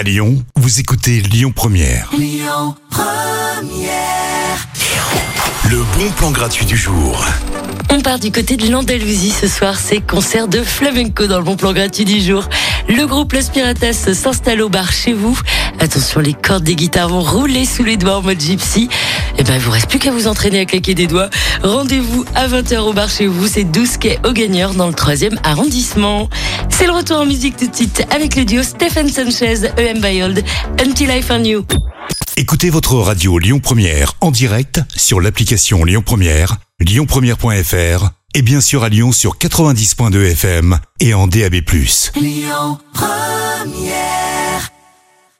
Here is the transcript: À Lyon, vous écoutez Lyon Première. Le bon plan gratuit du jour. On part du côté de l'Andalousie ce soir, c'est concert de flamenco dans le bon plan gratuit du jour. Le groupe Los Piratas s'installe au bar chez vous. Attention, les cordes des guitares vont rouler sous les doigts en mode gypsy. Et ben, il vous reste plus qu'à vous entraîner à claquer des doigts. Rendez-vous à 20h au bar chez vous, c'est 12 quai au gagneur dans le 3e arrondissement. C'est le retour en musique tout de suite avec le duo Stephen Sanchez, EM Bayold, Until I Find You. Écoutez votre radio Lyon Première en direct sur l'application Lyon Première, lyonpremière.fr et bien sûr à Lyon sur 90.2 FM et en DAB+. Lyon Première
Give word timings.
À 0.00 0.02
Lyon, 0.02 0.42
vous 0.56 0.80
écoutez 0.80 1.20
Lyon 1.20 1.52
Première. 1.54 2.10
Le 5.68 5.76
bon 5.98 6.10
plan 6.16 6.30
gratuit 6.30 6.64
du 6.64 6.74
jour. 6.74 7.22
On 7.90 8.00
part 8.00 8.18
du 8.18 8.32
côté 8.32 8.56
de 8.56 8.70
l'Andalousie 8.70 9.30
ce 9.30 9.46
soir, 9.46 9.78
c'est 9.78 10.00
concert 10.00 10.48
de 10.48 10.62
flamenco 10.62 11.26
dans 11.26 11.36
le 11.36 11.44
bon 11.44 11.56
plan 11.56 11.74
gratuit 11.74 12.06
du 12.06 12.18
jour. 12.18 12.48
Le 12.88 13.04
groupe 13.04 13.34
Los 13.34 13.50
Piratas 13.52 14.14
s'installe 14.14 14.62
au 14.62 14.70
bar 14.70 14.90
chez 14.90 15.12
vous. 15.12 15.38
Attention, 15.80 16.20
les 16.20 16.32
cordes 16.32 16.64
des 16.64 16.76
guitares 16.76 17.10
vont 17.10 17.20
rouler 17.20 17.66
sous 17.66 17.84
les 17.84 17.98
doigts 17.98 18.16
en 18.16 18.22
mode 18.22 18.40
gypsy. 18.40 18.88
Et 19.40 19.42
ben, 19.42 19.54
il 19.54 19.60
vous 19.62 19.70
reste 19.70 19.88
plus 19.88 19.98
qu'à 19.98 20.10
vous 20.10 20.26
entraîner 20.26 20.60
à 20.60 20.64
claquer 20.66 20.94
des 20.94 21.06
doigts. 21.06 21.30
Rendez-vous 21.62 22.26
à 22.34 22.46
20h 22.46 22.76
au 22.80 22.92
bar 22.92 23.08
chez 23.08 23.26
vous, 23.26 23.46
c'est 23.46 23.64
12 23.64 23.96
quai 23.96 24.18
au 24.28 24.32
gagneur 24.32 24.74
dans 24.74 24.86
le 24.86 24.92
3e 24.92 25.38
arrondissement. 25.44 26.28
C'est 26.68 26.84
le 26.84 26.92
retour 26.92 27.20
en 27.20 27.24
musique 27.24 27.56
tout 27.56 27.66
de 27.66 27.74
suite 27.74 28.06
avec 28.14 28.36
le 28.36 28.44
duo 28.44 28.62
Stephen 28.62 29.08
Sanchez, 29.08 29.70
EM 29.78 29.98
Bayold, 29.98 30.44
Until 30.78 31.08
I 31.08 31.22
Find 31.22 31.46
You. 31.46 31.64
Écoutez 32.36 32.68
votre 32.68 32.96
radio 32.96 33.38
Lyon 33.38 33.60
Première 33.60 34.12
en 34.20 34.30
direct 34.30 34.82
sur 34.94 35.22
l'application 35.22 35.84
Lyon 35.84 36.02
Première, 36.04 36.58
lyonpremière.fr 36.78 38.10
et 38.34 38.42
bien 38.42 38.60
sûr 38.60 38.84
à 38.84 38.90
Lyon 38.90 39.10
sur 39.10 39.38
90.2 39.38 40.32
FM 40.32 40.78
et 41.00 41.14
en 41.14 41.26
DAB+. 41.26 41.54
Lyon 42.20 42.78
Première 42.92 44.29